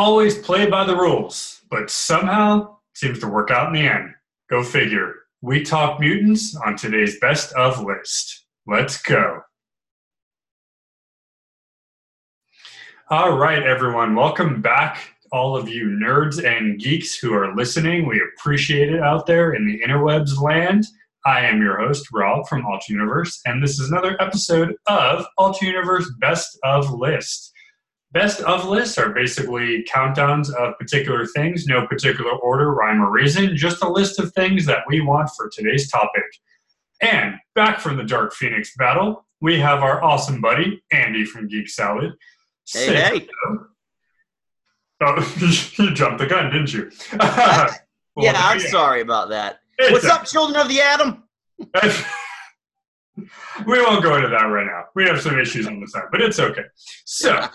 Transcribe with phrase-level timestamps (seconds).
[0.00, 4.08] always play by the rules, but somehow seems to work out in the end.
[4.48, 5.14] Go figure.
[5.42, 8.46] We talk mutants on today's best of list.
[8.66, 9.42] Let's go.
[13.10, 14.14] All right, everyone.
[14.14, 18.08] Welcome back, all of you nerds and geeks who are listening.
[18.08, 20.86] We appreciate it out there in the interwebs land.
[21.26, 25.60] I am your host, Rob from Alt Universe, and this is another episode of Alt
[25.60, 27.52] Universe Best of List.
[28.12, 33.56] Best of lists are basically countdowns of particular things, no particular order, rhyme, or reason,
[33.56, 36.24] just a list of things that we want for today's topic.
[37.00, 41.68] And back from the Dark Phoenix battle, we have our awesome buddy, Andy from Geek
[41.68, 42.12] Salad.
[42.72, 43.28] Hey, hey.
[45.02, 45.34] Oh,
[45.78, 46.90] you jumped the gun, didn't you?
[47.12, 47.70] well,
[48.16, 48.70] yeah, I'm yeah.
[48.70, 49.60] sorry about that.
[49.78, 51.24] It's What's up, children of the atom?
[53.66, 54.84] we won't go into that right now.
[54.94, 56.64] We have some issues on the side, but it's okay.
[57.06, 57.46] So,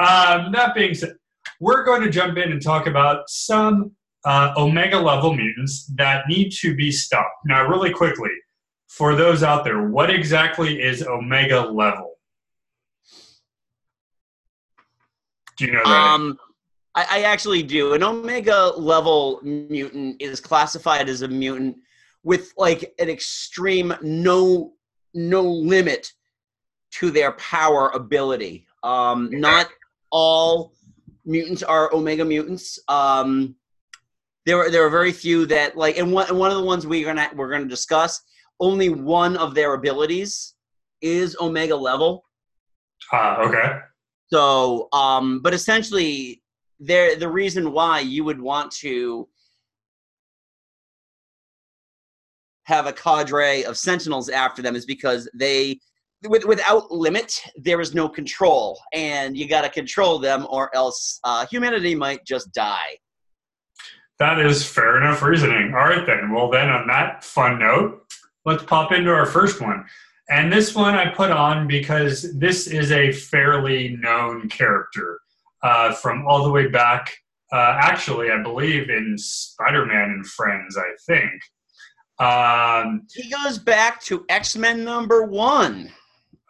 [0.00, 1.14] um, that being said,
[1.60, 3.92] we're going to jump in and talk about some
[4.24, 7.44] uh, omega level mutants that need to be stopped.
[7.44, 8.30] Now, really quickly,
[8.88, 12.14] for those out there, what exactly is omega level?
[15.56, 15.90] Do you know that?
[15.90, 16.38] Um,
[16.94, 17.92] I, I actually do.
[17.92, 21.76] An Omega level mutant is classified as a mutant
[22.22, 24.72] with like an extreme no
[25.12, 26.12] no limit
[26.92, 28.66] to their power ability.
[28.82, 29.68] Um, not
[30.10, 30.72] all
[31.24, 32.78] mutants are Omega mutants.
[32.88, 33.56] Um,
[34.46, 36.86] there are there are very few that like, and one and one of the ones
[36.86, 38.20] we're gonna we're gonna discuss.
[38.58, 40.54] Only one of their abilities
[41.00, 42.24] is Omega level.
[43.12, 43.78] Ah, uh, okay.
[44.32, 46.42] So, um, but essentially,
[46.78, 49.28] there the reason why you would want to
[52.64, 55.80] have a cadre of sentinels after them is because they
[56.28, 61.20] with, without limit there is no control and you got to control them or else
[61.24, 62.96] uh, humanity might just die
[64.18, 68.02] that is fair enough reasoning all right then well then on that fun note
[68.44, 69.84] let's pop into our first one
[70.28, 75.20] and this one i put on because this is a fairly known character
[75.62, 77.12] uh, from all the way back.
[77.52, 80.78] Uh, actually, I believe in Spider-Man and Friends.
[80.78, 81.42] I think
[82.20, 85.90] um, he goes back to X-Men number one.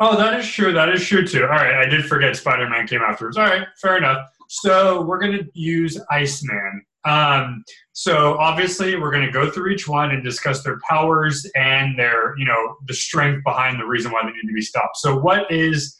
[0.03, 0.73] Oh, that is true.
[0.73, 1.43] That is true too.
[1.43, 3.37] All right, I did forget Spider-Man came afterwards.
[3.37, 4.27] All right, fair enough.
[4.49, 6.83] So we're to use Iceman.
[7.05, 7.63] Um,
[7.93, 12.47] so obviously, we're to go through each one and discuss their powers and their, you
[12.47, 14.97] know, the strength behind the reason why they need to be stopped.
[14.97, 15.97] So, what is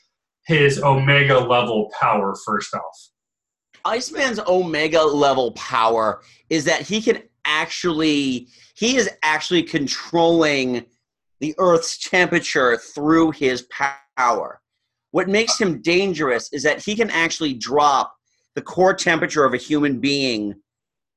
[0.47, 3.11] his omega level power first off?
[3.85, 10.85] Iceman's omega level power is that he can actually he is actually controlling
[11.41, 13.67] the earth's temperature through his
[14.17, 14.61] power.
[15.11, 18.15] What makes him dangerous is that he can actually drop
[18.55, 20.55] the core temperature of a human being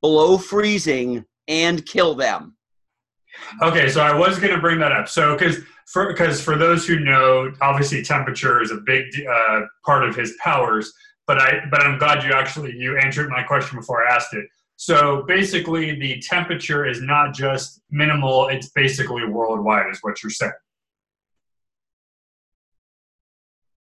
[0.01, 2.55] below freezing and kill them.
[3.61, 5.07] Okay, so I was going to bring that up.
[5.09, 5.57] So, because
[5.87, 10.35] for because for those who know, obviously temperature is a big uh, part of his
[10.41, 10.91] powers.
[11.25, 14.45] But I but I'm glad you actually you answered my question before I asked it.
[14.83, 20.51] So basically, the temperature is not just minimal; it's basically worldwide, is what you're saying.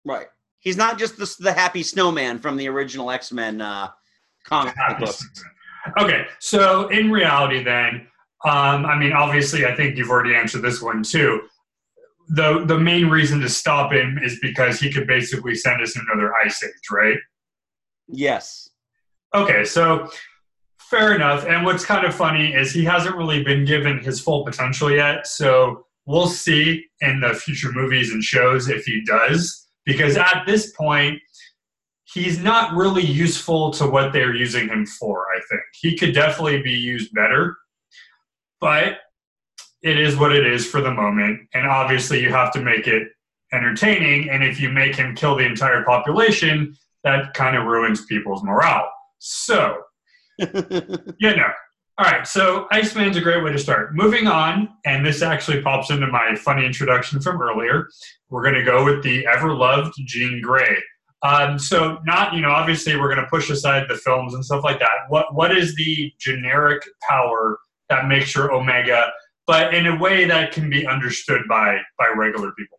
[0.05, 0.27] Right.
[0.59, 3.89] He's not just the, the happy snowman from the original X Men uh,
[4.45, 5.27] comic books.
[5.99, 8.07] Okay, so in reality, then,
[8.45, 11.41] um, I mean, obviously, I think you've already answered this one too
[12.29, 16.33] the the main reason to stop him is because he could basically send us another
[16.45, 17.17] ice age, right?
[18.07, 18.69] Yes.
[19.33, 20.09] Okay, so
[20.89, 21.45] fair enough.
[21.45, 25.27] And what's kind of funny is he hasn't really been given his full potential yet.
[25.27, 29.67] So we'll see in the future movies and shows if he does.
[29.85, 31.21] Because at this point,
[32.13, 35.61] he's not really useful to what they're using him for, I think.
[35.79, 37.55] He could definitely be used better.
[38.59, 38.99] But
[39.83, 41.41] it is what it is for the moment.
[41.53, 43.09] And obviously, you have to make it
[43.53, 44.29] entertaining.
[44.29, 48.89] And if you make him kill the entire population, that kind of ruins people's morale.
[49.19, 49.77] So,
[51.19, 51.45] you no.
[51.99, 53.95] All right, so Iceman's a great way to start.
[53.95, 57.87] Moving on, and this actually pops into my funny introduction from earlier.
[58.29, 60.77] We're going to go with the ever loved Jean Grey.
[61.23, 64.63] Um, so, not you know, obviously, we're going to push aside the films and stuff
[64.63, 65.05] like that.
[65.09, 67.57] What what is the generic power
[67.89, 69.11] that makes your Omega
[69.47, 72.77] but in a way that can be understood by by regular people.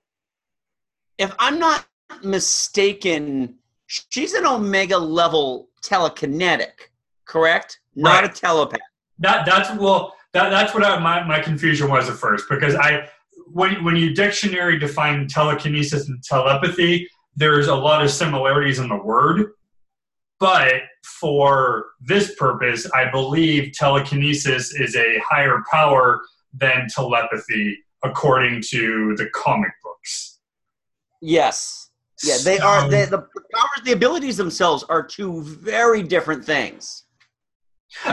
[1.16, 1.86] If I'm not
[2.22, 3.56] mistaken,
[3.86, 6.90] she's an omega level telekinetic,
[7.28, 7.78] correct?
[7.94, 8.30] Not right.
[8.30, 8.80] a telepath.
[9.20, 13.08] That that's well that that's what I, my my confusion was at first because I
[13.52, 18.96] when when you dictionary define telekinesis and telepathy, there's a lot of similarities in the
[18.96, 19.52] word.
[20.40, 26.20] but for this purpose, I believe telekinesis is a higher power
[26.52, 30.38] than telepathy, according to the comic books.
[31.20, 31.90] Yes.
[32.22, 32.88] Yeah, they are.
[32.88, 37.04] They, the powers, the abilities themselves are two very different things.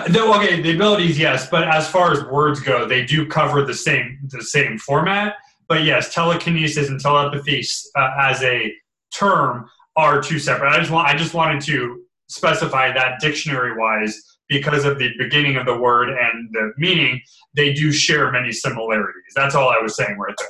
[0.09, 3.73] No, okay, the abilities, yes, but as far as words go, they do cover the
[3.73, 5.35] same the same format.
[5.67, 7.63] But yes, telekinesis and telepathy
[7.95, 8.73] uh, as a
[9.13, 10.71] term are two separate.
[10.71, 15.57] I just want I just wanted to specify that dictionary wise because of the beginning
[15.57, 17.19] of the word and the meaning,
[17.55, 19.33] they do share many similarities.
[19.35, 20.47] That's all I was saying right there.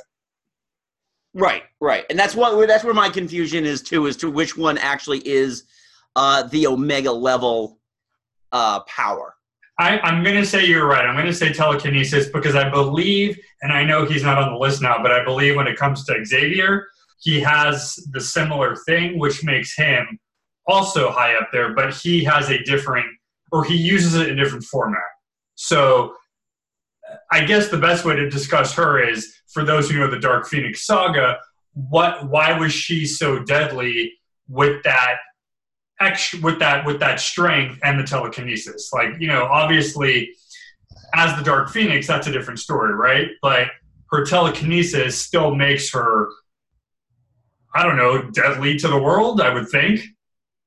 [1.34, 4.78] Right, right, and that's what that's where my confusion is too, as to which one
[4.78, 5.64] actually is
[6.14, 7.78] uh, the omega level
[8.52, 9.34] uh, power.
[9.78, 11.04] I, I'm going to say you're right.
[11.04, 14.58] I'm going to say telekinesis because I believe, and I know he's not on the
[14.58, 16.86] list now, but I believe when it comes to Xavier,
[17.20, 20.18] he has the similar thing, which makes him
[20.66, 23.06] also high up there, but he has a different,
[23.52, 25.02] or he uses it in a different format.
[25.56, 26.14] So
[27.30, 30.46] I guess the best way to discuss her is for those who know the Dark
[30.46, 31.38] Phoenix saga,
[31.74, 34.12] what why was she so deadly
[34.48, 35.16] with that
[36.00, 38.92] extra with that with that strength and the telekinesis?
[38.92, 40.34] Like, you know, obviously
[41.14, 43.28] as the Dark Phoenix, that's a different story, right?
[43.40, 43.68] But
[44.10, 46.28] her telekinesis still makes her
[47.76, 50.00] I don't know, deadly to the world, I would think.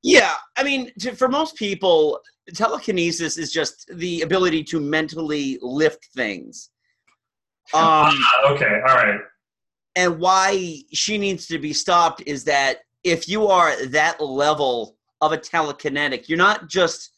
[0.02, 2.20] Yeah, I mean, to, for most people,
[2.54, 6.70] telekinesis is just the ability to mentally lift things.
[7.74, 9.20] Um, uh, okay, all right.
[9.96, 15.32] And why she needs to be stopped is that if you are that level of
[15.32, 17.12] a telekinetic, you're not just.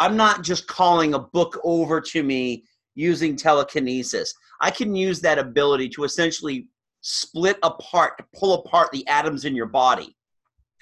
[0.00, 2.62] I'm not just calling a book over to me
[2.94, 4.32] using telekinesis.
[4.60, 6.68] I can use that ability to essentially
[7.00, 10.16] split apart, to pull apart the atoms in your body.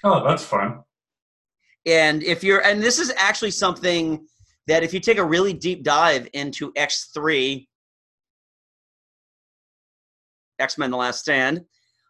[0.03, 0.83] Oh, that's fun.
[1.85, 4.25] And if you're, and this is actually something
[4.67, 7.65] that if you take a really deep dive into X3,
[10.59, 11.63] X Men The Last Stand,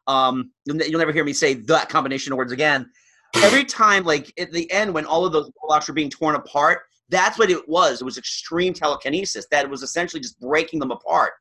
[0.08, 2.90] um, you'll never hear me say that combination of words again.
[3.36, 6.82] Every time, like at the end, when all of those blocks were being torn apart,
[7.10, 8.02] that's what it was.
[8.02, 11.34] It was extreme telekinesis that was essentially just breaking them apart.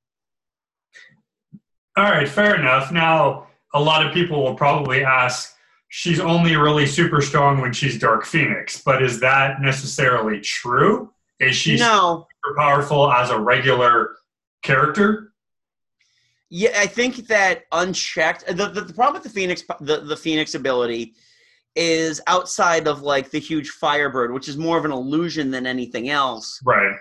[1.96, 2.92] All right, fair enough.
[2.92, 5.54] Now, a lot of people will probably ask,
[5.88, 8.82] she's only really super strong when she's Dark Phoenix.
[8.82, 11.12] But is that necessarily true?
[11.40, 12.26] Is she no.
[12.44, 14.16] super powerful as a regular
[14.62, 15.32] character?
[16.48, 18.46] Yeah, I think that unchecked.
[18.46, 21.14] The, the, the problem with the Phoenix the, the Phoenix ability
[21.76, 26.08] is outside of like the huge Firebird, which is more of an illusion than anything
[26.08, 26.60] else.
[26.64, 26.96] Right.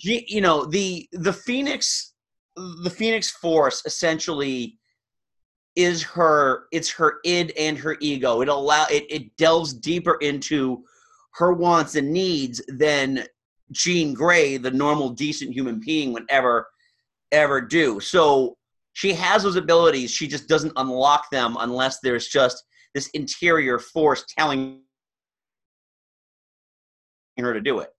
[0.00, 2.14] You know the the Phoenix
[2.56, 4.78] the Phoenix Force essentially
[5.78, 10.82] is her it's her id and her ego it allow it, it delves deeper into
[11.34, 13.24] her wants and needs than
[13.70, 16.66] jean grey the normal decent human being would ever
[17.30, 18.56] ever do so
[18.94, 22.64] she has those abilities she just doesn't unlock them unless there's just
[22.94, 24.80] this interior force telling
[27.38, 27.90] her to do it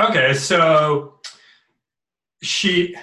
[0.00, 1.20] okay so
[2.42, 2.94] she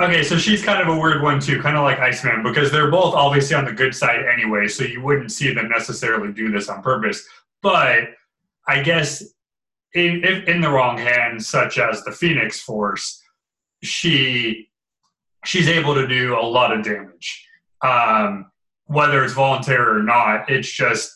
[0.00, 2.90] Okay, so she's kind of a weird one too, kind of like Iceman, because they're
[2.90, 6.68] both obviously on the good side anyway, so you wouldn't see them necessarily do this
[6.68, 7.26] on purpose.
[7.62, 8.10] But
[8.68, 9.24] I guess
[9.94, 13.20] in, in the wrong hands, such as the Phoenix Force,
[13.82, 14.68] she
[15.44, 17.47] she's able to do a lot of damage.
[17.82, 18.50] Um,
[18.86, 21.14] whether it's voluntary or not, it's just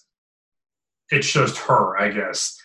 [1.11, 2.59] it's just her, I guess.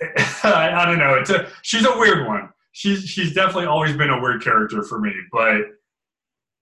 [0.42, 1.14] I, I don't know.
[1.14, 5.00] It's a she's a weird one she's she's definitely always been a weird character for
[5.00, 5.62] me, but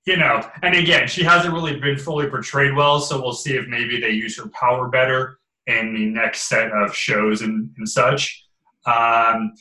[0.06, 3.68] you know, and again, she hasn't really been fully portrayed well, so we'll see if
[3.68, 8.46] maybe they use her power better in the next set of shows and, and such.
[8.86, 9.52] Um,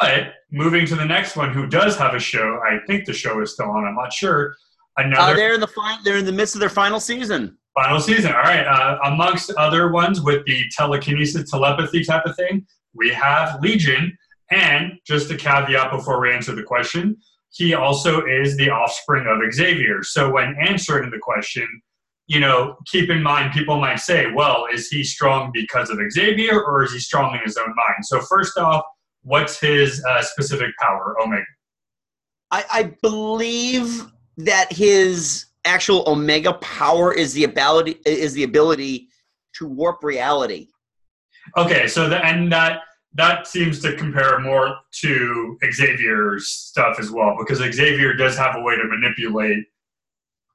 [0.00, 3.40] but moving to the next one, who does have a show, I think the show
[3.40, 3.84] is still on.
[3.84, 4.54] I'm not sure.
[4.96, 5.32] Another.
[5.32, 6.02] Uh, they're in the final.
[6.04, 7.58] They're in the midst of their final season.
[7.74, 8.32] Final season.
[8.32, 8.66] All right.
[8.66, 14.16] Uh, amongst other ones with the telekinesis, telepathy type of thing, we have Legion,
[14.50, 17.16] and just a caveat before we answer the question,
[17.50, 20.02] he also is the offspring of Xavier.
[20.02, 21.68] So when answering the question,
[22.26, 26.62] you know, keep in mind people might say, well, is he strong because of Xavier
[26.62, 28.04] or is he strong in his own mind?
[28.04, 28.82] So first off,
[29.22, 31.44] what's his uh, specific power, Omega?
[32.50, 34.06] I, I believe
[34.38, 39.08] that his actual Omega power is the ability is the ability
[39.54, 40.68] to warp reality.
[41.56, 42.80] Okay, so the, and that
[43.14, 48.60] that seems to compare more to Xavier's stuff as well, because Xavier does have a
[48.60, 49.64] way to manipulate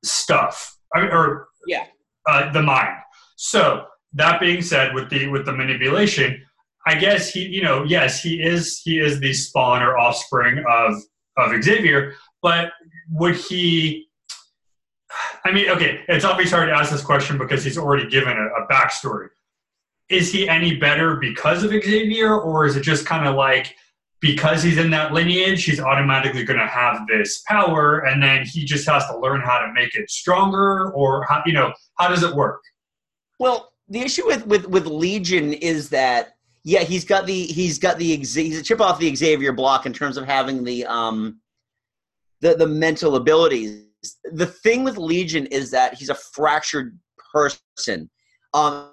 [0.04, 1.86] stuff, or yeah,
[2.30, 2.98] uh, the mind.
[3.36, 6.42] So that being said, with the with the manipulation,
[6.86, 10.96] I guess he, you know, yes, he is he is the spawn or offspring of
[11.38, 12.72] of Xavier, but
[13.12, 14.08] would he?
[15.44, 18.64] I mean, okay, it's obviously hard to ask this question because he's already given a,
[18.64, 19.28] a backstory.
[20.10, 23.76] Is he any better because of Xavier, or is it just kind of like
[24.22, 28.64] because he's in that lineage, he's automatically going to have this power, and then he
[28.64, 32.24] just has to learn how to make it stronger, or how, you know, how does
[32.24, 32.62] it work?
[33.40, 37.98] Well, the issue with with with Legion is that yeah, he's got the he's got
[37.98, 41.42] the he's a chip off the Xavier block in terms of having the um
[42.42, 43.86] the the mental abilities.
[44.34, 46.98] The thing with Legion is that he's a fractured
[47.34, 48.10] person.
[48.54, 48.92] Um,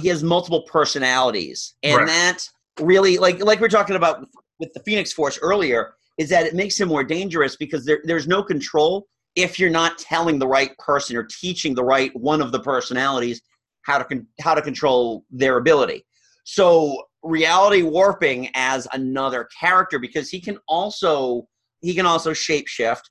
[0.00, 2.06] he has multiple personalities, and right.
[2.06, 2.48] that
[2.80, 4.26] really like like we are talking about
[4.58, 8.28] with the Phoenix Force earlier is that it makes him more dangerous because there, there's
[8.28, 12.52] no control if you're not telling the right person or teaching the right one of
[12.52, 13.40] the personalities
[13.82, 16.04] how to con- how to control their ability.
[16.44, 21.46] So reality warping as another character because he can also
[21.80, 23.02] he can also shapeshift.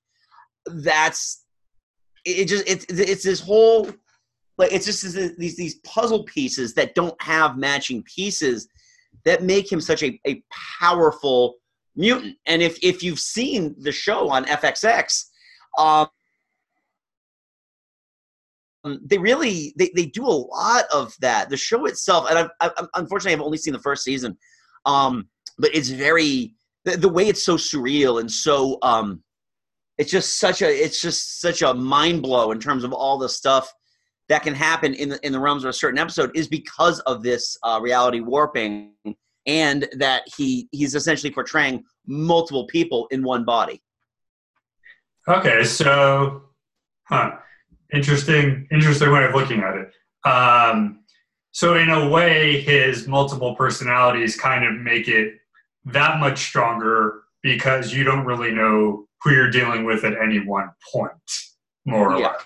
[0.65, 1.43] That's
[2.25, 2.45] it.
[2.45, 3.89] Just it's it's this whole
[4.57, 5.03] like it's just
[5.37, 8.67] these these puzzle pieces that don't have matching pieces
[9.25, 10.43] that make him such a, a
[10.79, 11.55] powerful
[11.95, 12.37] mutant.
[12.45, 15.25] And if if you've seen the show on FXX,
[15.77, 16.07] um,
[18.83, 21.49] they really they, they do a lot of that.
[21.49, 24.37] The show itself, and I've, I've unfortunately I've only seen the first season,
[24.85, 29.23] um, but it's very the, the way it's so surreal and so um,
[29.97, 33.29] it's just such a it's just such a mind blow in terms of all the
[33.29, 33.71] stuff
[34.29, 37.21] that can happen in the in the realms of a certain episode is because of
[37.21, 38.93] this uh, reality warping
[39.45, 43.81] and that he he's essentially portraying multiple people in one body.
[45.27, 46.43] Okay, so
[47.03, 47.33] huh
[47.93, 49.93] interesting interesting way of looking at it.
[50.29, 51.03] Um,
[51.51, 55.35] so in a way his multiple personalities kind of make it
[55.85, 60.69] that much stronger because you don't really know who you're dealing with at any one
[60.93, 61.11] point
[61.85, 62.27] more or yeah.
[62.27, 62.41] less.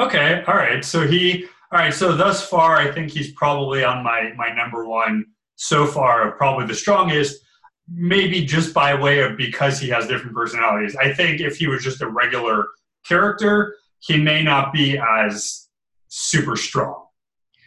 [0.00, 0.84] Okay all right.
[0.84, 4.86] So he all right so thus far i think he's probably on my my number
[4.86, 5.24] one
[5.56, 7.44] so far probably the strongest
[7.88, 10.96] maybe just by way of because he has different personalities.
[10.96, 12.66] I think if he was just a regular
[13.06, 13.76] character
[14.06, 15.68] he may not be as
[16.08, 17.06] super strong.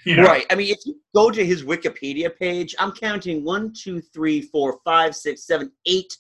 [0.06, 0.24] You know?
[0.24, 0.46] Right.
[0.50, 4.79] I mean, if you go to his Wikipedia page, I'm counting one, two, three, four,
[4.86, 6.15] five, six, seven, eight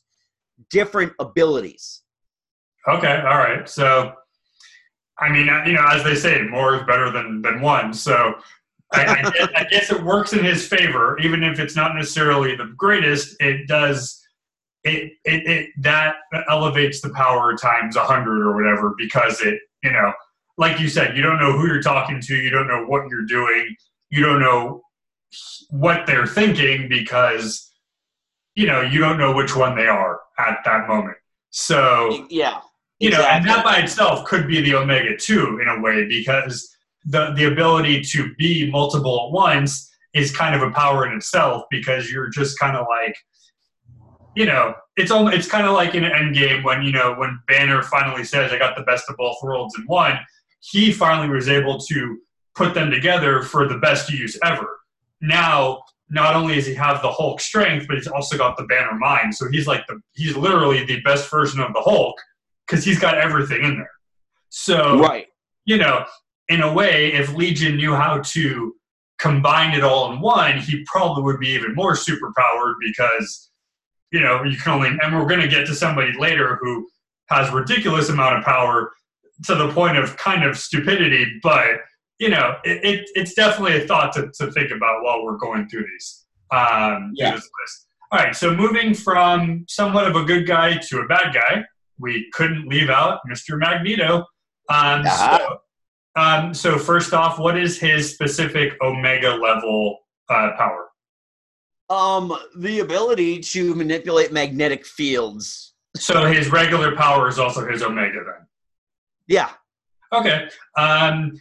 [0.69, 2.01] different abilities.
[2.87, 3.21] Okay.
[3.21, 3.69] All right.
[3.69, 4.13] So,
[5.19, 7.93] I mean, you know, as they say, more is better than than one.
[7.93, 8.35] So,
[8.93, 12.55] I, I, guess, I guess it works in his favor, even if it's not necessarily
[12.55, 13.35] the greatest.
[13.39, 14.21] It does.
[14.83, 16.15] It, it, it that
[16.49, 20.13] elevates the power times a hundred or whatever because it you know,
[20.57, 23.25] like you said, you don't know who you're talking to, you don't know what you're
[23.25, 23.75] doing,
[24.09, 24.81] you don't know
[25.69, 27.71] what they're thinking because
[28.55, 31.17] you know you don't know which one they are at that moment.
[31.49, 32.61] So yeah,
[32.99, 36.75] you know, and that by itself could be the omega two in a way because
[37.05, 41.63] the the ability to be multiple at once is kind of a power in itself
[41.69, 43.15] because you're just kind of like
[44.37, 47.39] you know, it's almost, it's kind of like in an Endgame when you know when
[47.47, 50.17] Banner finally says, "I got the best of both worlds in one."
[50.59, 52.17] He finally was able to
[52.55, 54.79] put them together for the best use ever.
[55.21, 58.95] Now, not only does he have the Hulk strength, but he's also got the Banner
[58.95, 59.35] mind.
[59.35, 62.15] So he's like the he's literally the best version of the Hulk
[62.65, 63.91] because he's got everything in there.
[64.49, 65.27] So right,
[65.65, 66.05] you know,
[66.49, 68.75] in a way, if Legion knew how to
[69.19, 73.51] combine it all in one, he probably would be even more superpowered because
[74.11, 76.87] you know, you can only, and we're going to get to somebody later who
[77.29, 78.91] has ridiculous amount of power
[79.45, 81.81] to the point of kind of stupidity, but
[82.19, 85.69] you know, it, it it's definitely a thought to, to think about while we're going
[85.69, 86.25] through these.
[86.51, 87.31] Um, yeah.
[87.31, 87.41] Through.
[88.11, 91.65] All right, so moving from somewhat of a good guy to a bad guy,
[91.99, 93.59] we couldn't leave out Mr.
[93.59, 94.19] Magneto.
[94.69, 95.37] Um, uh-huh.
[95.37, 95.57] so,
[96.21, 99.99] um, so first off, what is his specific Omega level
[100.29, 100.87] uh, power?
[101.89, 105.73] Um, the ability to manipulate magnetic fields.
[105.95, 108.47] So his regular power is also his omega then.
[109.27, 109.49] Yeah.
[110.11, 110.49] Okay.
[110.75, 111.39] Um,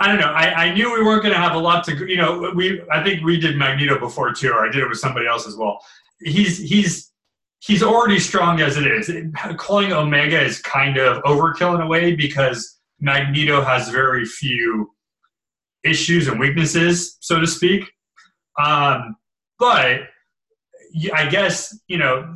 [0.00, 0.32] I don't know.
[0.32, 3.02] I, I knew we weren't going to have a lot to, you know, we, I
[3.02, 5.80] think we did Magneto before too, or I did it with somebody else as well.
[6.20, 7.12] He's, he's,
[7.60, 9.10] he's already strong as it is.
[9.56, 14.92] Calling Omega is kind of overkill in a way because Magneto has very few
[15.84, 17.84] issues and weaknesses, so to speak.
[18.58, 19.16] Um,
[19.58, 20.02] but
[21.14, 22.34] I guess you know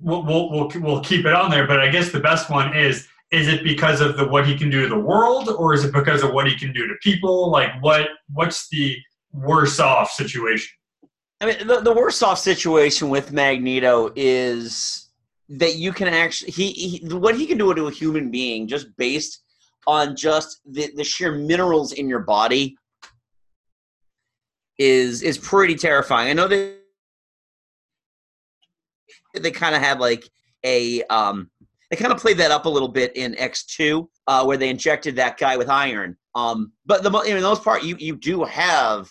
[0.00, 1.66] we'll, we'll we'll we'll keep it on there.
[1.66, 4.70] But I guess the best one is is it because of the what he can
[4.70, 7.50] do to the world, or is it because of what he can do to people?
[7.50, 8.96] Like, what what's the
[9.32, 10.70] worse off situation?
[11.40, 15.10] I mean, the, the worse off situation with Magneto is
[15.48, 18.96] that you can actually he, he what he can do to a human being just
[18.96, 19.42] based
[19.86, 22.76] on just the, the sheer minerals in your body
[24.78, 26.28] is is pretty terrifying.
[26.28, 26.74] I know they
[29.34, 30.28] they kind of had like
[30.64, 31.50] a um
[31.90, 35.14] they kind of played that up a little bit in X2 uh, where they injected
[35.16, 36.16] that guy with iron.
[36.34, 39.08] Um, but the in the most part, you you do have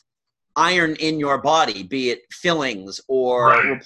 [0.58, 3.84] iron in your body, be it fillings or Right.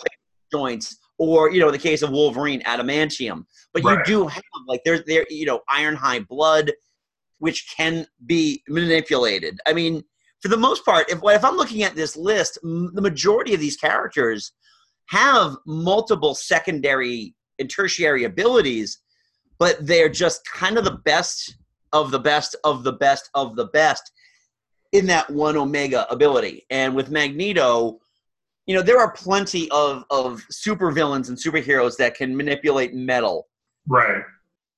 [0.51, 3.45] joints, or you know, in the case of Wolverine, adamantium.
[3.73, 3.97] But Right.
[4.07, 6.71] you do have like there's there you know iron high blood,
[7.37, 9.59] which can be manipulated.
[9.67, 10.03] I mean,
[10.41, 13.59] for the most part, if if I'm looking at this list, m- the majority of
[13.59, 14.53] these characters
[15.07, 18.99] have multiple secondary and tertiary abilities,
[19.57, 21.57] but they're just kind of the best
[21.91, 24.11] of the best of the best of the best
[24.91, 26.65] in that one omega ability.
[26.69, 27.99] And with Magneto,
[28.65, 33.47] you know, there are plenty of of supervillains and superheroes that can manipulate metal.
[33.87, 34.23] Right.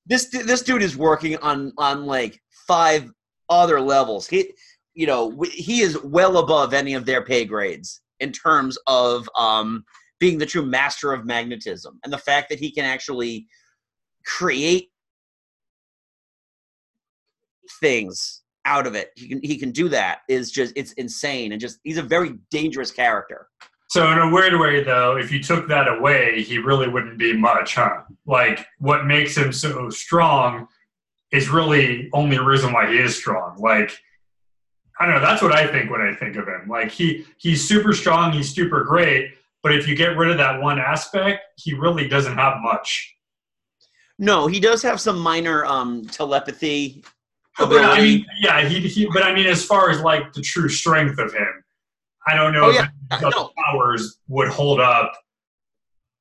[0.07, 3.11] This this dude is working on on like five
[3.49, 4.27] other levels.
[4.27, 4.53] He
[4.93, 9.83] you know, he is well above any of their pay grades in terms of um
[10.19, 13.47] being the true master of magnetism and the fact that he can actually
[14.25, 14.89] create
[17.79, 19.11] things out of it.
[19.15, 22.33] He can he can do that is just it's insane and just he's a very
[22.51, 23.47] dangerous character.
[23.89, 27.35] So in a weird way, though, if you took that away, he really wouldn't be
[27.35, 28.03] much, huh?
[28.25, 30.67] Like what makes him so strong
[31.31, 33.57] is really only reason why he is strong.
[33.59, 33.91] Like
[35.01, 35.21] I don't know.
[35.21, 36.67] That's what I think when I think of him.
[36.67, 38.31] Like he he's super strong.
[38.31, 39.31] He's super great.
[39.63, 43.15] But if you get rid of that one aspect, he really doesn't have much.
[44.19, 47.03] No, he does have some minor um telepathy
[47.57, 49.07] But I mean, yeah, he, he.
[49.11, 51.63] But I mean, as far as like the true strength of him,
[52.27, 52.87] I don't know Oh, if yeah.
[53.17, 53.51] his Uh, no.
[53.65, 55.13] powers would hold up.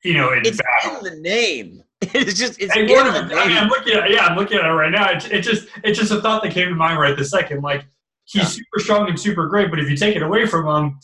[0.05, 1.05] You know, in it's battle.
[1.07, 1.83] in the name.
[2.14, 4.69] It's just it's in the I mean, I'm looking at yeah, I'm looking at it
[4.73, 5.11] right now.
[5.11, 7.61] It, it just it's just a thought that came to mind right this second.
[7.62, 7.85] Like
[8.33, 8.49] he's Yeah.
[8.49, 10.99] super strong and super great, but if you take it away from him,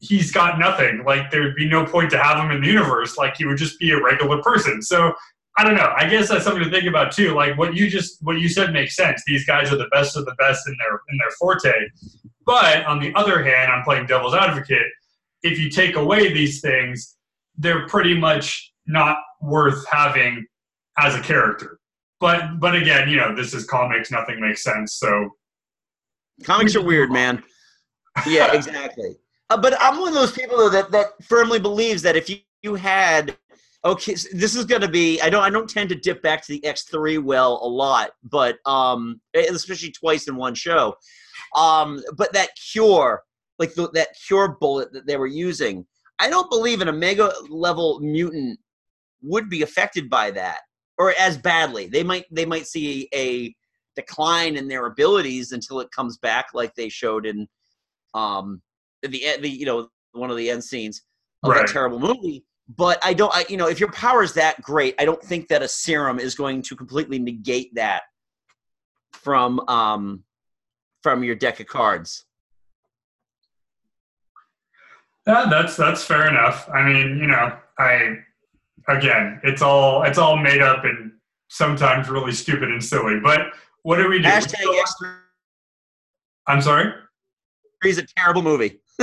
[0.00, 1.02] he's got nothing.
[1.04, 3.16] Like there'd be no point to have him in the universe.
[3.16, 4.80] Like he would just be a regular person.
[4.82, 5.12] So
[5.56, 5.92] I don't know.
[5.96, 7.34] I guess that's something to think about too.
[7.34, 9.22] Like what you just what you said makes sense.
[9.26, 11.72] These guys are the best of the best in their in their forte.
[12.46, 14.86] But on the other hand, I'm playing devil's advocate.
[15.42, 17.16] If you take away these things,
[17.56, 20.46] they're pretty much not worth having
[20.98, 21.78] as a character.
[22.20, 24.10] But but again, you know, this is comics.
[24.12, 24.94] Nothing makes sense.
[24.94, 25.30] So
[26.44, 27.42] Comics are weird, man.
[28.26, 29.16] Yeah, exactly.
[29.50, 32.38] Uh, but I'm one of those people though that that firmly believes that if you,
[32.62, 33.36] you had
[33.84, 35.20] okay, s this is going to be.
[35.20, 35.42] I don't.
[35.42, 39.92] I don't tend to dip back to the X3 well a lot, but um, especially
[39.92, 40.94] twice in one show.
[41.56, 43.22] Um, but that cure,
[43.58, 45.86] like the, that cure bullet that they were using,
[46.18, 48.58] I don't believe an Omega level mutant
[49.22, 50.60] would be affected by that
[50.98, 51.86] or as badly.
[51.86, 53.54] They might they might see a
[53.98, 57.48] decline in their abilities until it comes back, like they showed in
[58.14, 58.62] um
[59.02, 59.08] the
[59.40, 61.02] the you know one of the end scenes
[61.42, 61.66] of Right.
[61.66, 62.44] that terrible movie.
[62.76, 65.48] But I don't, I, you know, if your power is that great, I don't think
[65.48, 68.02] that a serum is going to completely negate that
[69.12, 70.24] from um
[71.02, 72.24] from your deck of cards.
[75.26, 76.68] yeah, that's that's fair enough.
[76.68, 78.16] I mean, you know, I
[78.88, 81.12] again, it's all it's all made up and
[81.48, 83.20] sometimes really stupid and silly.
[83.22, 83.40] But
[83.82, 84.28] what do we do?
[84.28, 85.14] Hashtag X3
[86.46, 86.92] I'm sorry.
[87.84, 88.80] is a terrible movie.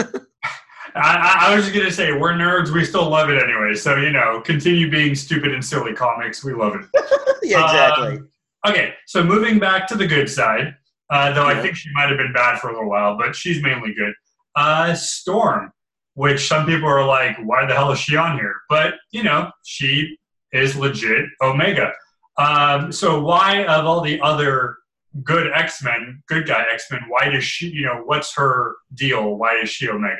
[0.97, 2.73] I, I, was just gonna say we're nerds.
[2.73, 3.75] We still love it anyway.
[3.75, 6.43] So you know, continue being stupid and silly comics.
[6.43, 6.85] We love it.
[7.43, 8.17] yeah, exactly.
[8.17, 8.29] Um,
[8.67, 10.75] okay, so moving back to the good side,
[11.09, 13.61] uh, though I think she might have been bad for a little while, but she's
[13.61, 14.13] mainly good.
[14.55, 15.71] Uh, Storm,
[16.13, 18.55] which some people are like, why the hell is she on here?
[18.69, 20.17] But you know, she
[20.53, 21.91] is legit Omega.
[22.37, 24.77] Um, so why of all the other
[25.23, 27.67] good X Men, good guy X Men, why does she?
[27.69, 29.35] You know, what's her deal?
[29.35, 30.17] Why is she Omega?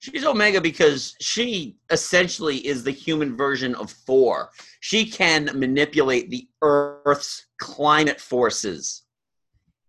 [0.00, 4.50] She's Omega because she essentially is the human version of Thor.
[4.80, 9.02] She can manipulate the Earth's climate forces.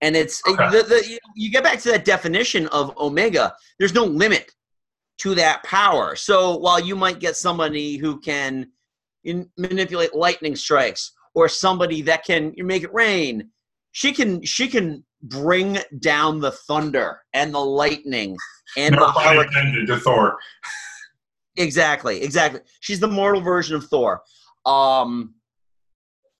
[0.01, 0.69] And it's Okay.
[0.69, 4.51] the, the, you- you get back to that definition of Omega, there's no limit
[5.19, 6.15] to that power.
[6.15, 8.69] So while you might get somebody who can
[9.23, 13.49] in, manipulate lightning strikes or somebody that can make it rain,
[13.91, 18.35] she can she can bring down the thunder and the lightning
[18.77, 19.85] and the hurricane.
[19.87, 20.37] to Thor.
[21.57, 22.61] Exactly, exactly.
[22.79, 24.21] She's the mortal version of Thor.
[24.65, 25.35] Um,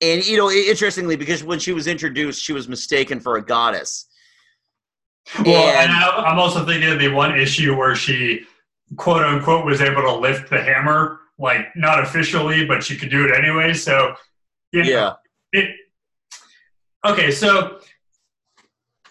[0.02, 4.08] And you know, interestingly, because when she was introduced, she was mistaken for a goddess.
[5.46, 8.42] Well, and, and I'm also thinking of the one issue where she,
[8.98, 13.26] quote unquote, was able to lift the hammer, like not officially, but she could do
[13.26, 13.74] it anyway.
[13.74, 14.16] So,
[14.74, 15.14] you know, yeah.
[15.54, 15.76] It,
[17.06, 17.80] okay, so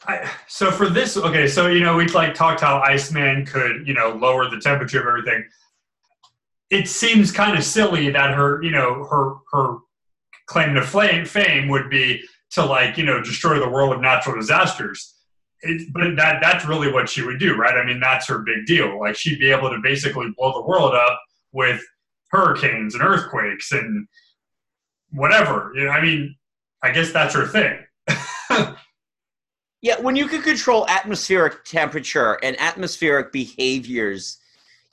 [0.06, 3.94] I, so for this, okay, so you know we like talked how Iceman could you
[3.94, 5.44] know lower the temperature of everything.
[6.70, 9.78] It seems kind of silly that her you know her her
[10.46, 12.22] claim to flame, fame would be
[12.52, 15.14] to like you know destroy the world of natural disasters.
[15.60, 17.76] It, but that that's really what she would do, right?
[17.76, 18.98] I mean, that's her big deal.
[18.98, 21.20] Like she'd be able to basically blow the world up
[21.52, 21.80] with
[22.32, 24.08] hurricanes and earthquakes and
[25.12, 25.72] whatever.
[25.74, 26.36] You know, I mean,
[26.82, 27.78] I guess that's her thing.
[29.82, 34.38] Yeah, when you could control atmospheric temperature and atmospheric behaviors,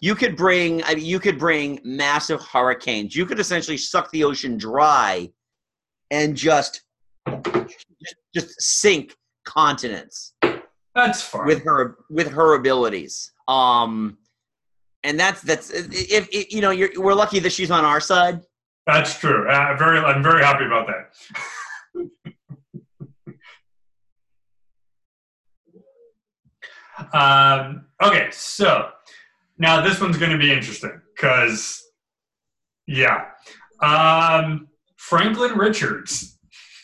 [0.02, 3.16] you could bring I mean, you could bring massive hurricanes.
[3.16, 5.30] You could essentially suck the ocean dry
[6.10, 6.82] and just
[8.34, 10.34] just sink continents.
[10.96, 13.32] That's fine with her with her abilities.
[13.48, 14.18] Um,
[15.04, 18.42] and that's that's if, if you know you're, we're lucky that she's on our side.
[18.86, 19.48] That's true.
[19.48, 21.14] Uh, very, I'm very happy about that.
[27.14, 28.90] Um, okay, so
[29.58, 31.82] now this one's going to be interesting because,
[32.88, 33.26] yeah,
[33.82, 36.38] um, Franklin Richards.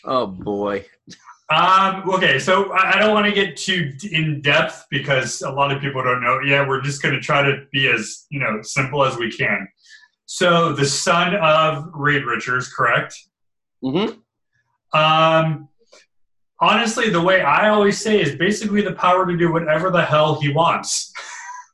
[0.04, 0.86] Oh boy.
[1.50, 5.72] Um, okay, so I, I don't want to get too in depth because a lot
[5.72, 6.40] of people don't know.
[6.40, 9.68] Yeah, we're just going to try to be as you know simple as we can.
[10.26, 13.16] So the son of Reed Richards, correct?
[13.84, 14.20] Mm-hmm.
[14.98, 15.70] Um,
[16.60, 20.40] honestly, the way I always say is basically the power to do whatever the hell
[20.40, 21.14] he wants.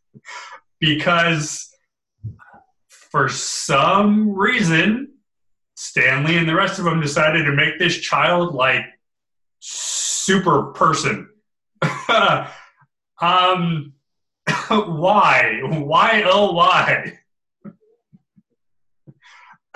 [0.79, 1.69] because
[2.87, 5.13] for some reason,
[5.75, 8.85] Stan Lee and the rest of them decided to make this child like
[9.59, 11.29] super person.
[13.21, 13.93] um,
[14.69, 15.59] why?
[15.63, 16.23] Why?
[16.25, 17.19] Oh, why?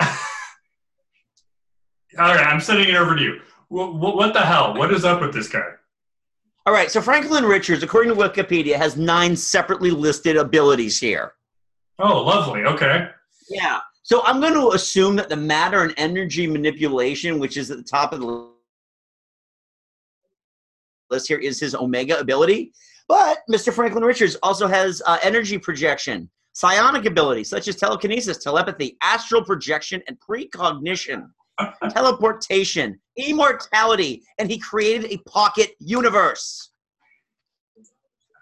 [2.18, 4.74] All right, I'm sending it over to you what, what the hell?
[4.74, 5.66] What is up with this guy?
[6.64, 11.32] All right, so Franklin Richards, according to Wikipedia, has nine separately listed abilities here.
[11.98, 12.62] Oh, lovely.
[12.64, 13.08] Okay.
[13.48, 13.80] Yeah.
[14.02, 17.84] So I'm going to assume that the matter and energy manipulation, which is at the
[17.84, 18.50] top of the
[21.10, 22.72] list here, is his Omega ability.
[23.08, 23.72] But Mr.
[23.72, 30.02] Franklin Richards also has uh, energy projection, psionic abilities such as telekinesis, telepathy, astral projection,
[30.08, 31.28] and precognition
[31.90, 36.70] teleportation, immortality, and he created a pocket universe.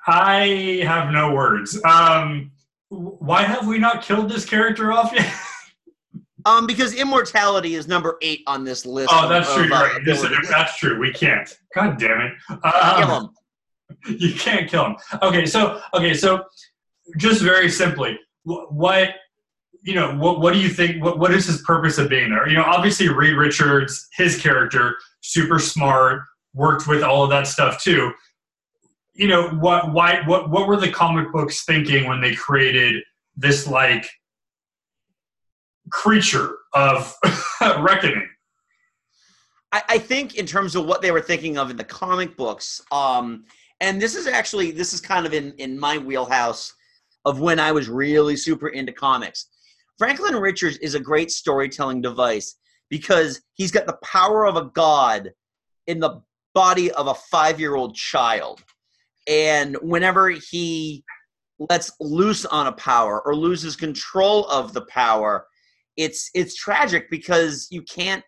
[0.06, 1.82] I have no words.
[1.84, 2.52] Um,
[2.88, 5.32] why have we not killed this character off yet?
[6.44, 9.10] um, because immortality is number eight on this list.
[9.12, 9.74] Oh, that's of, true.
[9.74, 10.04] Uh, right.
[10.04, 11.00] This, that's true.
[11.00, 11.52] We can't.
[11.74, 12.32] God damn it.
[12.48, 13.30] Um, kill him.
[14.06, 14.96] You can't kill him.
[15.22, 16.44] Okay, so okay, so
[17.18, 19.14] just very simply, what
[19.84, 21.04] you know, what, what do you think?
[21.04, 22.48] What, what is his purpose of being there?
[22.48, 26.22] You know, obviously Reed Richards, his character, super smart,
[26.54, 28.12] worked with all of that stuff too.
[29.12, 33.04] You know, what, why, what, what were the comic books thinking when they created
[33.36, 34.08] this like
[35.92, 37.14] creature of
[37.60, 38.26] reckoning?
[39.70, 42.80] I, I think in terms of what they were thinking of in the comic books,
[42.90, 43.44] um,
[43.80, 46.72] and this is actually this is kind of in in my wheelhouse
[47.24, 49.48] of when I was really super into comics.
[49.98, 52.56] Franklin Richards is a great storytelling device
[52.90, 55.30] because he's got the power of a god
[55.86, 56.20] in the
[56.54, 58.62] body of a five year old child.
[59.28, 61.04] And whenever he
[61.70, 65.46] lets loose on a power or loses control of the power,
[65.96, 68.24] it's it's tragic because you can't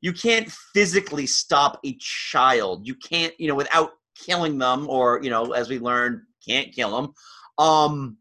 [0.00, 2.86] you can't physically stop a child.
[2.86, 6.94] You can't, you know, without killing them or, you know, as we learned, can't kill
[6.94, 7.12] them.
[7.58, 8.18] Um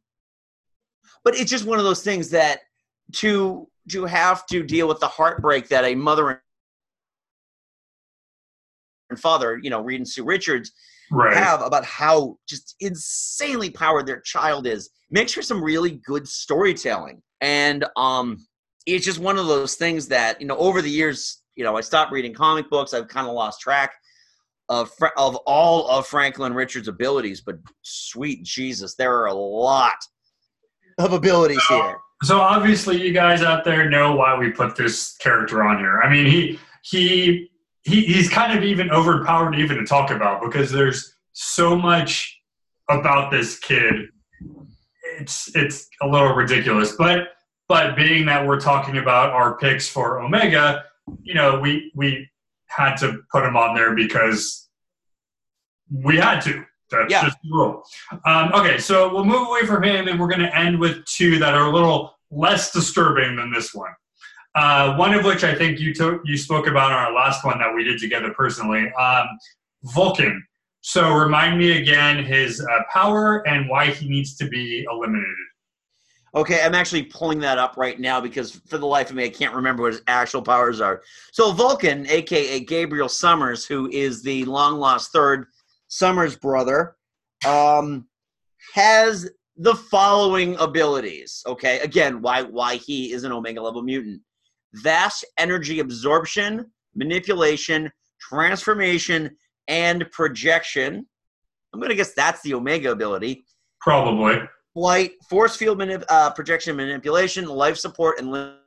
[1.23, 2.61] but it's just one of those things that
[3.13, 6.41] to to have to deal with the heartbreak that a mother
[9.09, 10.71] and father, you know, Reed and Sue Richards,
[11.11, 11.35] right.
[11.35, 17.21] have about how just insanely powered their child is makes for some really good storytelling.
[17.39, 18.45] And um,
[18.85, 21.81] it's just one of those things that you know over the years, you know, I
[21.81, 22.93] stopped reading comic books.
[22.93, 23.93] I've kind of lost track
[24.69, 29.97] of of all of Franklin Richards' abilities, but sweet Jesus, there are a lot
[30.97, 31.97] of abilities so, here.
[32.23, 36.01] So obviously, you guys out there know why we put this character on here.
[36.01, 37.49] I mean, he he
[37.83, 42.41] he he's kind of even overpowered even to talk about because there's so much
[42.89, 44.07] about this kid.
[45.19, 47.29] It's it's a little ridiculous, but
[47.67, 50.85] but being that we're talking about our picks for Omega,
[51.21, 52.29] you know, we we
[52.67, 54.69] had to put him on there because
[55.91, 56.63] we had to.
[56.89, 57.25] That's Yeah.
[57.25, 57.83] just the rule.
[58.25, 61.37] Um, okay, so we'll move away from him, and we're going to end with two
[61.39, 63.91] that are a little less disturbing than this one.
[64.55, 67.59] Uh, one of which I think you took you spoke about on our last one
[67.59, 68.91] that we did together personally.
[68.93, 69.27] Um,
[69.83, 70.45] Vulcan.
[70.81, 75.35] So remind me again his uh, power and why he needs to be eliminated.
[76.37, 79.29] Okay, I'm actually pulling that up right now because for the life of me, I
[79.29, 81.01] can't remember what his actual powers are.
[81.31, 85.47] So Vulcan, aka Gabriel Summers, who is the long lost third
[85.87, 86.95] Summers brother,
[87.47, 88.07] um,
[88.75, 91.41] has the following abilities.
[91.47, 94.21] Okay, again, why why he is an Omega level mutant:
[94.75, 99.35] vast energy absorption, manipulation, transformation,
[99.67, 101.07] and projection.
[101.73, 103.43] I'm gonna guess that's the Omega ability
[103.79, 104.39] Probably.
[104.77, 108.61] Flight, force field manip- uh, projection manipulation, life support, and limited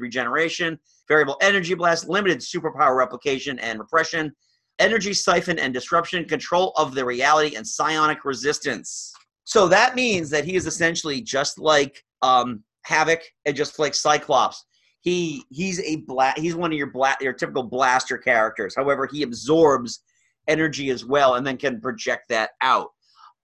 [0.00, 4.32] regeneration, variable energy blast, limited superpower replication and repression,
[4.80, 9.12] energy siphon and disruption, control of the reality, and psionic resistance.
[9.44, 14.66] So that means that he is essentially just like um, Havoc and just like Cyclops.
[15.02, 18.74] He he's a bla- he's one of your bla- your typical blaster characters.
[18.74, 20.02] However, he absorbs
[20.48, 22.88] energy as well and then can project that out.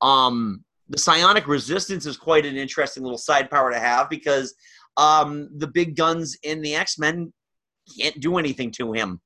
[0.02, 4.54] Um, the psionic resistance is quite an interesting little side power to have because
[4.96, 7.32] um, the big guns in the X Men
[7.98, 9.20] can't do anything to him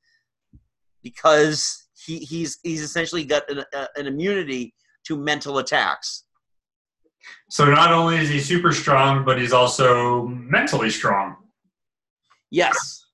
[1.03, 4.75] because he, he's he's essentially got an, a, an immunity
[5.07, 6.25] to mental attacks.
[7.51, 11.37] So not only is he super strong, but he's also mentally strong.
[12.51, 13.05] Yes.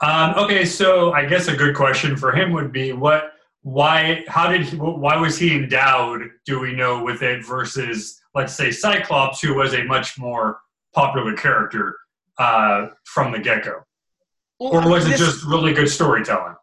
[0.00, 3.32] Um, okay, so I guess a good question for him would be what,
[3.68, 6.22] why, how did he, why was he endowed?
[6.46, 10.60] Do we know with it versus, let's say, Cyclops, who was a much more
[10.94, 11.94] popular character
[12.38, 13.82] uh, from the get go,
[14.58, 16.54] or was it just really good storytelling?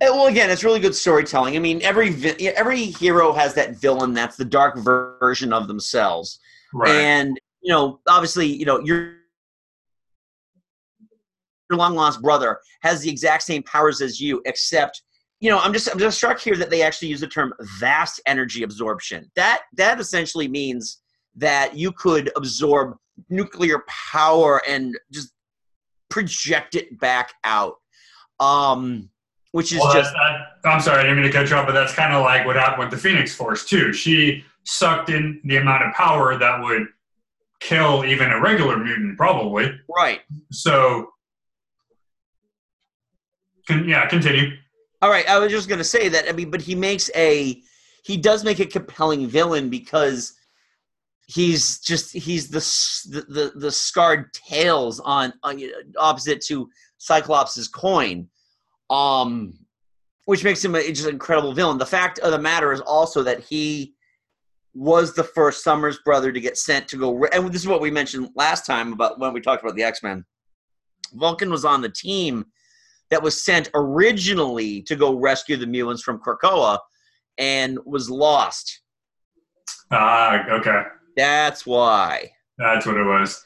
[0.00, 1.54] Uh, Well, again, it's really good storytelling.
[1.54, 6.40] I mean, every vi- every hero has that villain that's the dark version of themselves.
[6.74, 6.90] Right.
[6.90, 9.14] And you know, obviously, you know, your
[11.70, 15.02] your long lost brother has the exact same powers as you, except
[15.42, 18.20] you know, I'm just I'm just struck here that they actually use the term vast
[18.26, 19.28] energy absorption.
[19.34, 21.02] That that essentially means
[21.34, 22.96] that you could absorb
[23.28, 25.32] nuclear power and just
[26.08, 27.74] project it back out.
[28.38, 29.10] Um
[29.50, 31.72] which is Well, just that, I'm sorry, I didn't mean to cut you off, but
[31.72, 33.92] that's kind of like what happened with the Phoenix Force too.
[33.92, 36.86] She sucked in the amount of power that would
[37.58, 39.78] kill even a regular mutant, probably.
[39.94, 40.20] right.
[40.52, 41.10] So,
[43.66, 44.56] con- yeah, continue.
[45.02, 46.28] All right, I was just to say that.
[46.28, 47.60] I mean, but he makes a
[48.04, 50.34] he does make a compelling villain because
[51.26, 52.60] he's just he's the
[53.10, 55.60] the the, the scarred tails on, on
[55.98, 58.28] opposite to Cyclops's coin,
[58.90, 59.58] um,
[60.26, 61.78] which makes him a, just an incredible villain.
[61.78, 63.94] The fact of the matter is also that he
[64.74, 67.24] was the first Summers brother to get sent to go.
[67.32, 70.02] And this is what we mentioned last time about when we talked about the X
[70.02, 70.24] Men.
[71.14, 72.46] Vulcan was on the team
[73.12, 76.78] that was sent originally to go rescue the mutants from Krakoa
[77.36, 78.80] and was lost.
[79.90, 80.84] Ah, okay.
[81.14, 82.30] That's why.
[82.56, 83.44] That's what it was.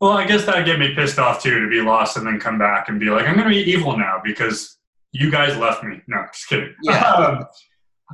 [0.00, 2.58] Well, I guess that'd get me pissed off too to be lost and then come
[2.58, 4.78] back and be like, I'm going to be evil now because
[5.12, 6.00] you guys left me.
[6.08, 6.74] No, just kidding.
[6.82, 7.36] Yeah.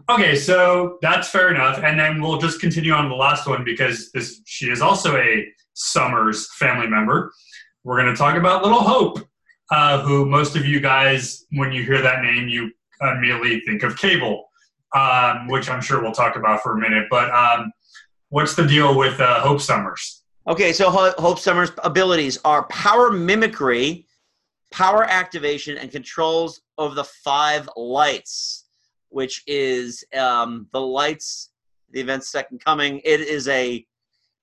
[0.09, 1.79] Um, okay, so that's fair enough.
[1.79, 5.47] And then we'll just continue on the last one because this she is also a
[5.75, 7.33] Summers family member.
[7.85, 9.21] We're going to talk about Little Hope,
[9.71, 13.97] uh, who most of you guys, when you hear that name, you immediately think of
[13.97, 14.49] Cable,
[14.95, 17.07] um, which I'm sure we'll talk about for a minute.
[17.11, 17.73] But um,
[18.29, 20.23] what's the deal with uh, Hope Summers?
[20.49, 24.07] Okay, so Ho- Hope Summers' abilities are power mimicry,
[24.71, 28.67] power activation, and controls of the five lights,
[29.09, 31.51] which is um, the lights,
[31.91, 33.01] the event's second coming.
[33.05, 33.85] It is a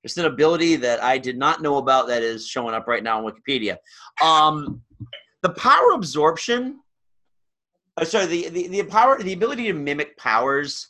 [0.03, 3.25] it's an ability that I did not know about that is showing up right now
[3.25, 3.77] on Wikipedia.
[4.21, 4.81] Um,
[5.43, 6.79] the power absorption.
[7.95, 10.87] Uh, sorry, the, the the power, the ability to mimic powers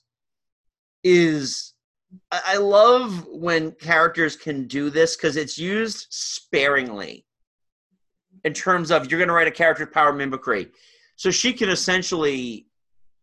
[1.03, 1.73] is
[2.31, 7.25] I I love when characters can do this because it's used sparingly
[8.45, 10.69] in terms of you're going to write a character with power mimicry.
[11.15, 12.67] So she can essentially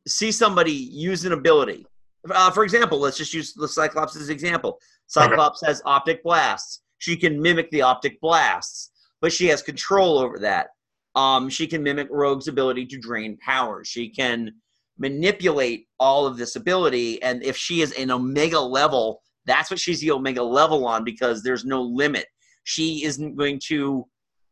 [0.06, 1.86] see somebody use an ability.
[2.30, 4.78] Uh, for example, let's just use the Cyclops as an example.
[5.06, 6.82] Cyclops has optic blasts.
[6.98, 8.90] She can mimic the optic blasts,
[9.20, 10.68] but she has control over that.
[11.14, 13.84] Um, she can mimic Rogue's ability to drain power.
[13.84, 14.52] She can
[14.98, 19.98] manipulate all of this ability and if she is an omega level that's what she's
[20.00, 22.26] the omega level on because there's no limit
[22.64, 24.06] she isn't going to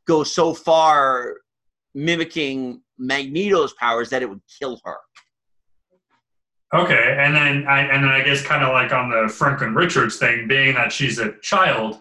[0.07, 1.37] go so far
[1.95, 4.97] mimicking Magneto's powers that it would kill her.
[6.75, 10.19] Okay, and then I and then I guess kind of like on the Franklin Richards
[10.19, 12.01] thing, being that she's a child,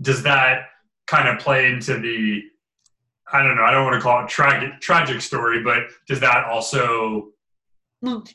[0.00, 0.66] does that
[1.08, 2.42] kind of play into the
[3.32, 6.44] I don't know, I don't want to call it tragic tragic story, but does that
[6.46, 7.32] also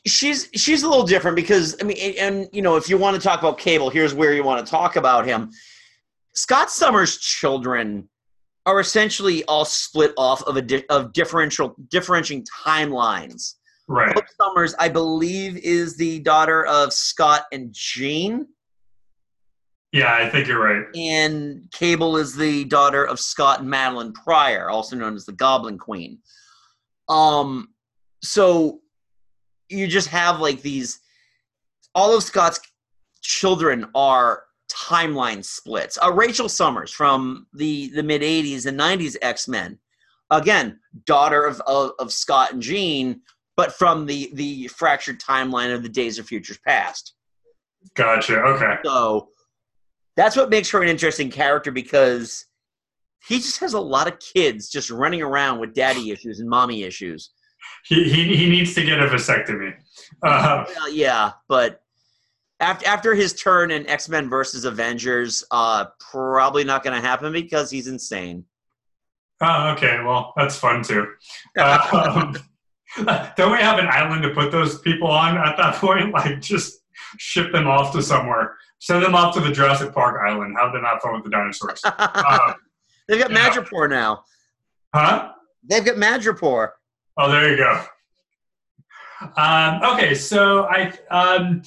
[0.06, 3.22] she's she's a little different because I mean and, you know if you want to
[3.22, 5.50] talk about Cable, here's where you want to talk about him.
[6.34, 8.08] Scott Summers' children
[8.64, 13.54] are essentially all split off of a di- of differential differentiating timelines.
[13.88, 14.14] right?
[14.14, 18.46] Hope Summers, I believe, is the daughter of Scott and Jean,
[19.92, 20.86] Yeah, I think you're right.
[20.96, 25.76] and Cable is the daughter of Scott and Madelyne Pryor, also known as the Goblin
[25.76, 26.18] Queen.
[27.10, 27.68] Um,
[28.22, 28.80] so
[29.68, 31.00] you just have like these.
[31.94, 32.58] All of Scott's
[33.20, 35.98] children are timeline splits.
[36.02, 39.78] Uh, Rachel Summers from the the mid '80s and '90s X Men,
[40.30, 43.20] again, daughter of, of of Scott and Jean,
[43.56, 47.12] but from the the fractured timeline of the Days of Futures Past.
[47.94, 48.40] Gotcha.
[48.40, 48.76] Okay.
[48.84, 49.28] So
[50.16, 52.46] that's what makes her an interesting character because
[53.26, 56.82] he just has a lot of kids just running around with daddy issues and mommy
[56.82, 57.30] issues.
[57.84, 59.74] He he, he needs to get a vasectomy.
[60.22, 61.80] Uh, Well, yeah, but
[62.60, 67.32] after after his turn in X Men versus Avengers, uh, probably not going to happen
[67.32, 68.44] because he's insane.
[69.40, 70.02] oh, okay.
[70.04, 71.06] Well, that's fun too.
[71.56, 72.36] Um,
[73.38, 76.12] don't we have an island to put those people on at that point?
[76.12, 76.80] Like, just
[77.18, 78.56] ship them off to somewhere.
[78.82, 80.56] Send them off to the Jurassic Park island.
[80.60, 81.80] Have them have fun with the dinosaurs.
[81.98, 82.54] Uh,
[83.08, 83.48] They've got yeah.
[83.48, 84.24] Madripoor now.
[84.92, 85.30] huh?
[85.62, 86.70] They've got Madripoor.
[87.16, 87.80] Oh, there you go.
[89.36, 91.62] Um, okay, so I um,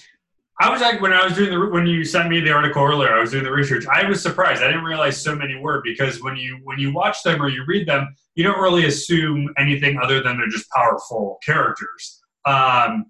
[0.59, 3.13] I was like when I was doing the when you sent me the article earlier,
[3.15, 3.85] I was doing the research.
[3.87, 4.61] I was surprised.
[4.61, 7.63] I didn't realize so many were because when you when you watch them or you
[7.65, 12.21] read them, you don't really assume anything other than they're just powerful characters.
[12.45, 13.05] Um,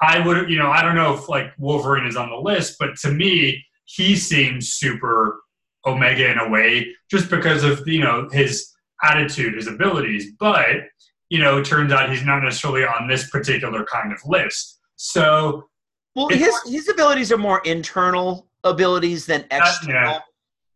[0.00, 2.96] I would, you know, I don't know if like Wolverine is on the list, but
[2.98, 5.40] to me, he seems super
[5.86, 10.32] Omega in a way, just because of you know his attitude, his abilities.
[10.38, 10.76] But
[11.28, 14.80] you know, it turns out he's not necessarily on this particular kind of list.
[14.96, 15.68] So
[16.14, 20.18] Well, his his abilities are more internal abilities than uh, external yeah.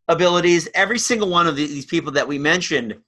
[0.08, 0.68] abilities.
[0.74, 2.98] Every single one of these people that we mentioned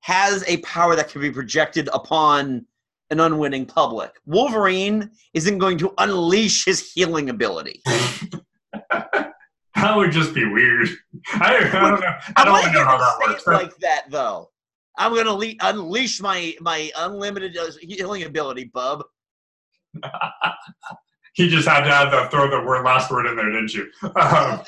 [0.00, 2.66] has a power that can be projected upon
[3.10, 4.12] an unwitting public.
[4.26, 7.82] Wolverine isn't going to unleash his healing ability.
[8.90, 9.32] that
[9.96, 10.88] would just be weird.
[11.34, 12.14] I, I don't know.
[12.36, 13.46] I don't not even know how gonna that say works.
[13.46, 14.50] it like that though.
[14.98, 19.02] I'm gonna le- unleash my my unlimited uh, healing ability, bub.
[21.34, 23.88] he just had to have the throw the word last word in there, didn't you?
[24.02, 24.12] Um,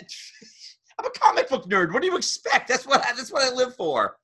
[0.98, 1.92] I'm a comic book nerd.
[1.92, 2.68] What do you expect?
[2.68, 4.16] That's what I, that's what I live for.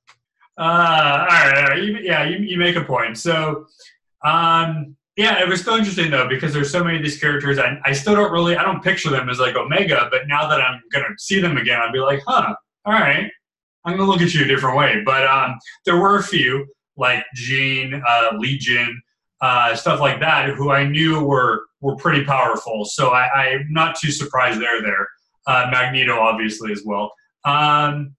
[0.57, 1.83] Uh, all right, all right.
[1.83, 3.17] You, yeah, you, you make a point.
[3.17, 3.65] So,
[4.23, 7.59] um, yeah, it was still interesting though because there's so many of these characters.
[7.59, 10.61] I, I still don't really, I don't picture them as like Omega, but now that
[10.61, 12.55] I'm gonna see them again, I'd be like, huh,
[12.85, 13.29] all right,
[13.83, 15.01] I'm gonna look at you a different way.
[15.05, 19.01] But um, there were a few like Jean, uh, Legion,
[19.41, 22.85] uh, stuff like that, who I knew were were pretty powerful.
[22.85, 25.07] So I, I'm not too surprised they're there.
[25.47, 27.11] Uh, Magneto, obviously, as well.
[27.45, 28.15] Um,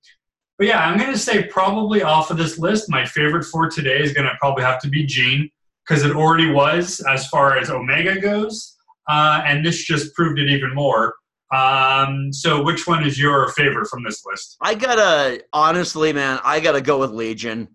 [0.59, 4.13] but yeah, I'm to say probably off of this list, my favorite for today is
[4.27, 5.51] to probably have to be Jean
[5.91, 8.77] because it already was as far as Omega goes,
[9.09, 11.17] uh, and this just proved it even more.
[11.53, 14.57] Um, so, which one is your favorite from this list?
[14.61, 17.67] I gotta honestly, man, I gotta go with Legion.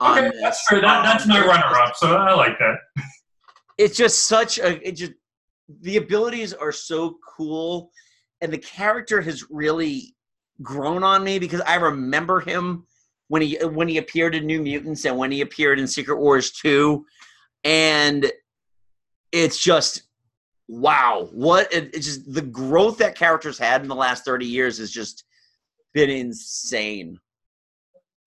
[0.00, 0.80] Okay, that's fair.
[0.80, 2.76] That, that's my runner-up, so I like that.
[3.76, 4.86] It's just such a.
[4.86, 5.12] It just
[5.80, 7.90] the abilities are so cool,
[8.40, 10.14] and the character has really
[10.62, 12.86] grown on me because I remember him
[13.26, 16.52] when he when he appeared in New Mutants and when he appeared in Secret Wars
[16.52, 17.04] two,
[17.64, 18.30] and
[19.30, 20.02] it's just
[20.68, 24.78] wow what it, it's just the growth that characters had in the last 30 years
[24.78, 25.24] has just
[25.92, 27.18] been insane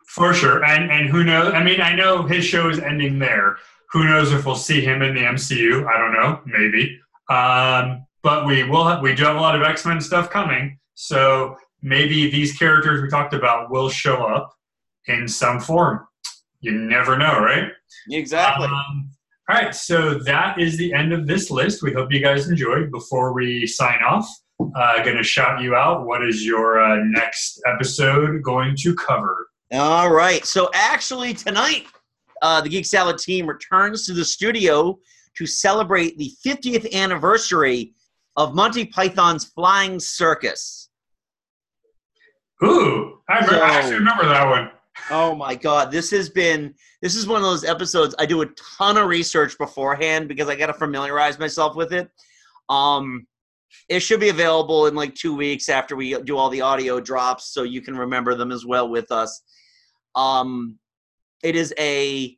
[0.07, 1.53] For sure, and and who knows?
[1.53, 3.57] I mean, I know his show is ending there.
[3.91, 5.85] Who knows if we'll see him in the MCU?
[5.87, 6.41] I don't know.
[6.45, 6.99] Maybe.
[7.29, 8.85] Um, but we will.
[8.87, 13.01] Have, we do have a lot of X Men stuff coming, so maybe these characters
[13.01, 14.53] we talked about will show up
[15.07, 16.07] in some form.
[16.61, 17.71] You never know, right?
[18.09, 19.09] exactly Um,
[19.47, 21.83] all right, so that is the end of this list.
[21.83, 22.89] We hope you guys enjoyed.
[22.89, 24.27] Before we sign off,
[24.59, 26.07] uh, going to shout you out.
[26.07, 29.49] What is your uh, next episode going to cover?
[29.71, 30.43] All right.
[30.45, 31.85] So actually, tonight,
[32.41, 34.97] uh, the Geek Salad team returns to the studio
[35.37, 37.93] to celebrate the 50th anniversary
[38.37, 40.89] of Monty Python's Flying Circus.
[42.63, 44.71] Ooh, I, remember, I actually remember that one.
[45.11, 48.47] Oh my god, this has been this is one of those episodes I do a
[48.77, 52.09] ton of research beforehand because I got to familiarize myself with it.
[52.69, 53.27] Um
[53.89, 57.53] it should be available in like 2 weeks after we do all the audio drops
[57.53, 59.41] so you can remember them as well with us.
[60.15, 60.79] Um
[61.43, 62.37] it is a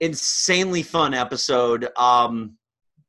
[0.00, 1.88] insanely fun episode.
[1.96, 2.58] Um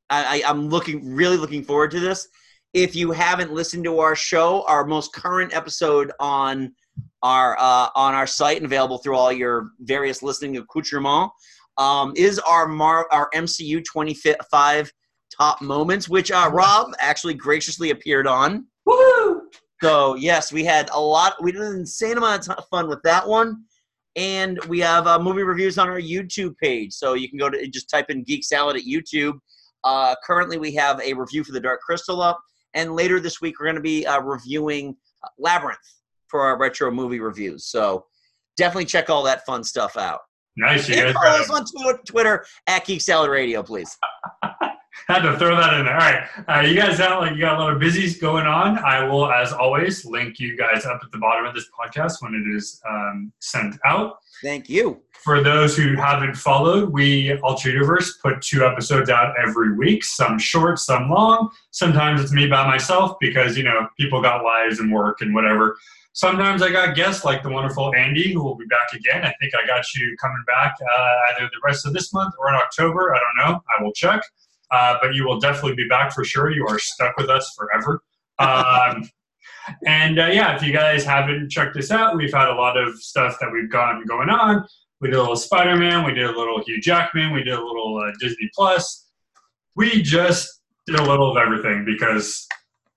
[0.08, 2.28] I, I I'm looking really looking forward to this.
[2.74, 6.74] If you haven't listened to our show, our most current episode on
[7.22, 11.32] our uh, on our site and available through all your various listening accoutrements
[11.76, 14.92] um, is our Mar- our MCU 25
[15.36, 18.66] top moments, which uh, Rob actually graciously appeared on.
[18.84, 19.42] Woo!
[19.82, 21.42] So yes, we had a lot.
[21.42, 23.64] We did an insane amount of fun with that one,
[24.16, 26.92] and we have uh, movie reviews on our YouTube page.
[26.92, 29.34] So you can go to just type in Geek Salad at YouTube.
[29.84, 32.40] Uh, currently, we have a review for the Dark Crystal up,
[32.74, 34.96] and later this week we're going to be uh, reviewing
[35.38, 35.78] Labyrinth
[36.28, 37.66] for our retro movie reviews.
[37.66, 38.06] So
[38.56, 40.20] definitely check all that fun stuff out.
[40.56, 41.46] Nice, you And guys.
[41.46, 43.96] follow us on Twitter at Geek Salad Radio, please.
[45.06, 45.94] Had to throw that in there.
[45.94, 46.28] All right.
[46.48, 48.78] Uh, you guys sound like you got a lot of busies going on.
[48.78, 52.34] I will, as always, link you guys up at the bottom of this podcast when
[52.34, 54.16] it is um, sent out.
[54.42, 55.00] Thank you.
[55.24, 60.38] For those who haven't followed, we, Altered Universe, put two episodes out every week, some
[60.38, 61.50] short, some long.
[61.70, 65.76] Sometimes it's me by myself because, you know, people got lives and work and whatever.
[66.18, 69.24] Sometimes I got guests like the wonderful Andy, who will be back again.
[69.24, 72.48] I think I got you coming back uh, either the rest of this month or
[72.48, 73.14] in October.
[73.14, 73.62] I don't know.
[73.78, 74.20] I will check.
[74.72, 76.50] Uh, but you will definitely be back for sure.
[76.50, 78.02] You are stuck with us forever.
[78.40, 79.08] Um,
[79.86, 83.00] and uh, yeah, if you guys haven't checked this out, we've had a lot of
[83.00, 84.66] stuff that we've gotten going on.
[85.00, 87.64] We did a little Spider Man, we did a little Hugh Jackman, we did a
[87.64, 89.06] little uh, Disney Plus.
[89.76, 92.44] We just did a little of everything because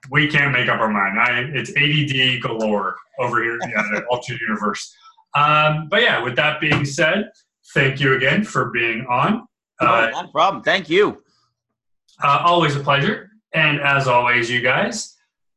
[0.10, 1.20] we can't make up our mind.
[1.20, 4.96] I, it's ADD galore over here at the alternate Universe.
[5.36, 7.30] Um, but yeah, with that being said,
[7.74, 9.48] thank you again for being on.
[9.80, 10.64] Uh, no, not problem.
[10.64, 11.24] Thank you.
[12.24, 13.30] uh, always a pleasure.
[13.54, 15.16] And as always, you guys,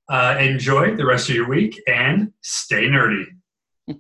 [0.09, 3.24] uh, enjoy the rest of your week and stay nerdy.